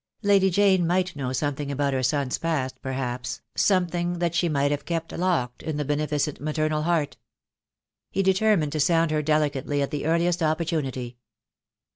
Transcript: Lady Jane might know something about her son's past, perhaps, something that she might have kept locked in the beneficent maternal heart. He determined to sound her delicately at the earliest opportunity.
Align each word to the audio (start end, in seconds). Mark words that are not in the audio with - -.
Lady 0.23 0.49
Jane 0.49 0.87
might 0.87 1.15
know 1.15 1.31
something 1.31 1.71
about 1.71 1.93
her 1.93 2.01
son's 2.01 2.39
past, 2.39 2.81
perhaps, 2.81 3.41
something 3.55 4.13
that 4.17 4.33
she 4.33 4.49
might 4.49 4.71
have 4.71 4.83
kept 4.85 5.11
locked 5.11 5.61
in 5.61 5.77
the 5.77 5.85
beneficent 5.85 6.39
maternal 6.41 6.81
heart. 6.81 7.17
He 8.09 8.23
determined 8.23 8.71
to 8.71 8.79
sound 8.79 9.11
her 9.11 9.21
delicately 9.21 9.79
at 9.79 9.91
the 9.91 10.07
earliest 10.07 10.41
opportunity. 10.41 11.17